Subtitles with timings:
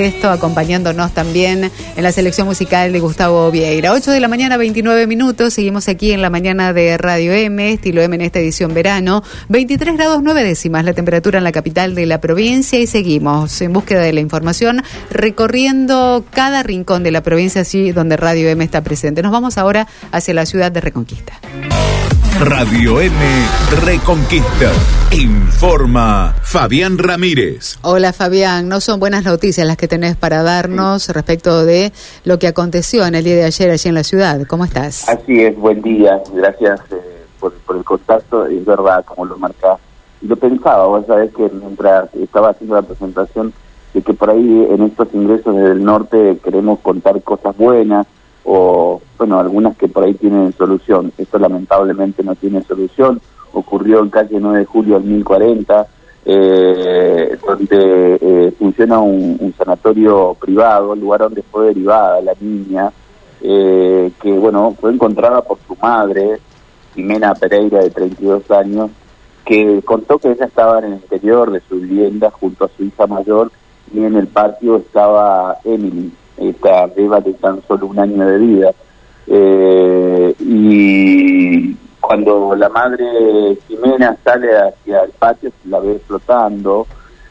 [0.00, 3.92] Esto acompañándonos también en la selección musical de Gustavo Vieira.
[3.92, 5.54] 8 de la mañana, 29 minutos.
[5.54, 9.24] Seguimos aquí en la mañana de Radio M, estilo M en esta edición verano.
[9.48, 13.72] 23 grados 9 décimas la temperatura en la capital de la provincia y seguimos en
[13.72, 18.84] búsqueda de la información, recorriendo cada rincón de la provincia allí donde Radio M está
[18.84, 19.20] presente.
[19.20, 21.40] Nos vamos ahora hacia la ciudad de Reconquista.
[22.40, 23.16] Radio M
[23.84, 24.70] Reconquista.
[25.10, 27.78] Informa Fabián Ramírez.
[27.82, 31.92] Hola Fabián, no son buenas noticias las que tenés para darnos respecto de
[32.24, 34.40] lo que aconteció en el día de ayer allí en la ciudad.
[34.46, 35.08] ¿Cómo estás?
[35.08, 36.22] Así es, buen día.
[36.32, 38.46] Gracias eh, por, el contacto.
[38.46, 39.80] Es verdad, como lo marcás.
[40.22, 43.52] Lo pensaba, vos sabés que mientras estaba haciendo la presentación,
[43.94, 48.06] de que por ahí en estos ingresos desde el norte queremos contar cosas buenas
[48.44, 51.12] o bueno, algunas que por ahí tienen solución.
[51.18, 53.20] Esto lamentablemente no tiene solución.
[53.52, 55.86] Ocurrió en calle 9 de julio del 1040,
[56.24, 62.92] eh, donde eh, funciona un, sanatorio privado, el lugar donde fue derivada la niña,
[63.40, 66.38] eh, que bueno, fue encontrada por su madre,
[66.94, 68.90] Jimena Pereira, de 32 años,
[69.44, 73.06] que contó que ella estaba en el interior de su vivienda junto a su hija
[73.06, 73.50] mayor
[73.92, 78.72] y en el patio estaba Emily, esta beba de tan solo un año de vida.
[79.30, 86.86] Eh, y cuando la madre Jimena sale hacia el patio, la ve flotando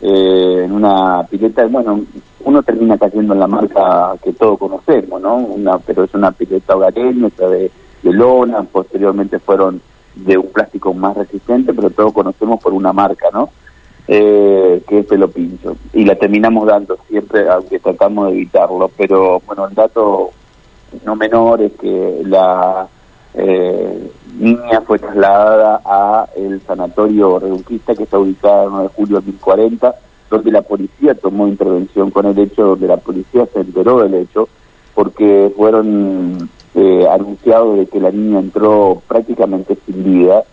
[0.00, 2.04] eh, en una pileta, bueno,
[2.44, 5.36] uno termina cayendo en la marca que todos conocemos, ¿no?
[5.36, 7.70] Una, pero es una pileta hogareña, de,
[8.02, 9.80] de lona, posteriormente fueron
[10.14, 13.50] de un plástico más resistente, pero todos conocemos por una marca, ¿no?
[14.06, 15.76] Eh, que es pelo pincho.
[15.92, 18.90] Y la terminamos dando siempre, aunque tratamos de evitarlo.
[18.96, 20.30] Pero bueno, el dato
[21.04, 22.88] no menor es que la
[23.34, 29.20] eh, niña fue trasladada a el sanatorio reducista que está ubicado en 9 de julio
[29.20, 29.94] de 1040,
[30.30, 34.48] donde la policía tomó intervención con el hecho, donde la policía se enteró del hecho,
[34.94, 40.44] porque fueron eh, anunciados de que la niña entró prácticamente sin vida,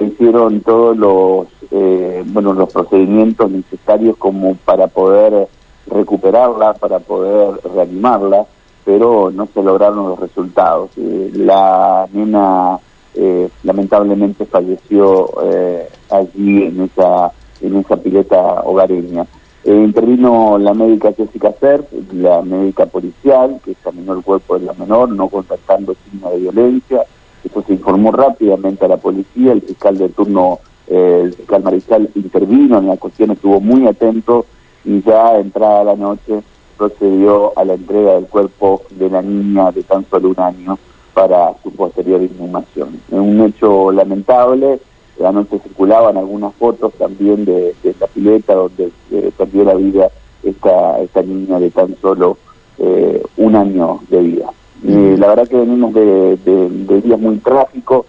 [0.00, 5.48] hicieron todos los eh, bueno los procedimientos necesarios como para poder
[5.86, 8.46] recuperarla, para poder reanimarla
[8.84, 10.90] pero no se lograron los resultados.
[10.96, 12.78] Eh, la nena
[13.14, 19.26] eh, lamentablemente falleció eh, allí en esa en esa pileta hogareña.
[19.64, 25.08] intervino la médica Jessica Cerf, la médica policial, que examinó el cuerpo de la menor,
[25.08, 27.04] no contactando signos de violencia.
[27.42, 32.78] Eso se informó rápidamente a la policía, el fiscal de turno, el fiscal Mariscal, intervino
[32.78, 34.44] en la cuestión, estuvo muy atento
[34.84, 36.42] y ya entrada la noche
[36.76, 40.78] procedió a la entrega del cuerpo de la niña de tan solo un año
[41.12, 43.00] para su posterior inhumación.
[43.10, 44.80] Un hecho lamentable,
[45.24, 50.10] anoche circulaban algunas fotos también de, esta pileta donde eh, perdió la vida
[50.42, 52.36] esta, esta niña de tan solo
[52.78, 54.50] eh, un año de vida.
[54.82, 58.06] la verdad que venimos de, de días muy trágicos,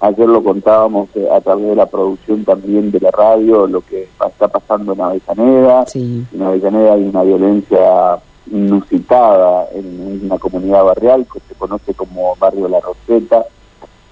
[0.00, 4.04] Ayer lo contábamos eh, a través de la producción también de la radio, lo que
[4.04, 5.84] está pasando en Avellaneda.
[5.92, 8.18] En Avellaneda hay una violencia
[8.50, 13.44] inusitada en una comunidad barrial que se conoce como Barrio La Roseta.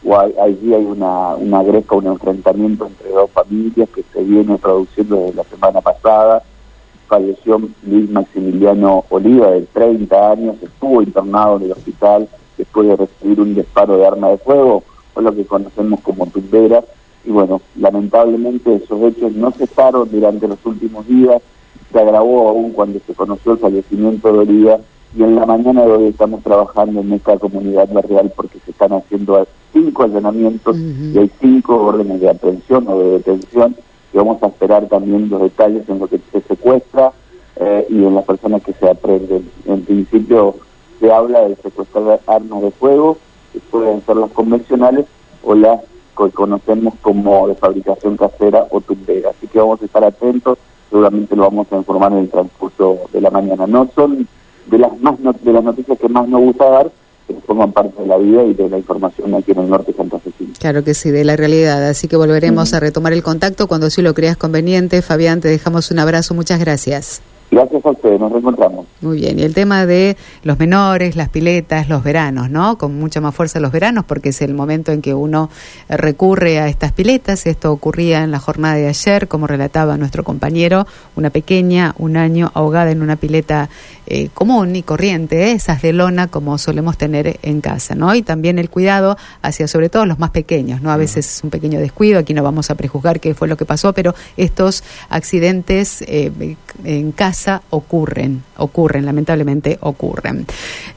[0.05, 5.17] O allí hay una, una gresca, un enfrentamiento entre dos familias que se viene produciendo
[5.17, 6.43] desde la semana pasada.
[7.07, 13.41] Falleció Luis Maximiliano Oliva, de 30 años, estuvo internado en el hospital después de recibir
[13.41, 14.83] un disparo de arma de fuego
[15.17, 16.85] o lo que conocemos como tumbera.
[17.25, 21.43] Y bueno, lamentablemente esos hechos no cesaron durante los últimos días,
[21.93, 24.79] se agravó aún cuando se conoció el fallecimiento de Oliva
[25.17, 28.93] y en la mañana de hoy estamos trabajando en esta comunidad barrial porque se están
[28.93, 33.77] haciendo cinco allanamientos y hay cinco órdenes de aprehensión o de detención
[34.13, 37.13] y vamos a esperar también los detalles en lo que se secuestra
[37.57, 39.49] eh, y en las personas que se aprenden.
[39.65, 40.57] En principio
[41.01, 43.17] se habla de secuestrar armas de fuego,
[43.79, 45.07] pueden ser las convencionales
[45.43, 45.81] o las
[46.17, 49.31] que conocemos como de fabricación casera o tumbera.
[49.31, 53.21] Así que vamos a estar atentos, seguramente lo vamos a informar en el transcurso de
[53.21, 53.67] la mañana.
[53.67, 54.27] No son
[54.67, 56.91] de las más de las noticias que más nos gusta dar,
[57.27, 59.99] pero forman parte de la vida y de la información aquí en el norte de
[59.99, 60.55] Santa Cecilia.
[60.59, 61.87] Claro que sí, de la realidad.
[61.87, 65.03] Así que volveremos a retomar el contacto cuando sí lo creas conveniente.
[65.03, 66.35] Fabián, te dejamos un abrazo.
[66.35, 67.21] Muchas gracias.
[67.49, 68.87] Gracias a ustedes, nos reencontramos.
[69.01, 72.77] Muy bien, y el tema de los menores, las piletas, los veranos, ¿no?
[72.77, 75.49] Con mucha más fuerza los veranos porque es el momento en que uno
[75.89, 77.47] recurre a estas piletas.
[77.47, 82.51] Esto ocurría en la jornada de ayer, como relataba nuestro compañero, una pequeña, un año
[82.53, 83.69] ahogada en una pileta
[84.09, 85.53] eh, común y corriente, ¿eh?
[85.53, 88.15] esas de lona como solemos tener en casa, ¿no?
[88.15, 90.91] Y también el cuidado hacia sobre todo los más pequeños, ¿no?
[90.91, 93.65] A veces es un pequeño descuido, aquí no vamos a prejuzgar qué fue lo que
[93.65, 97.36] pasó, pero estos accidentes eh, en casa
[97.71, 100.47] ocurren, ocurren, lamentablemente ocurren.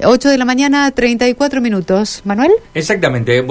[0.03, 2.21] 8 de la mañana, 34 minutos.
[2.23, 2.51] Manuel.
[2.73, 3.43] Exactamente.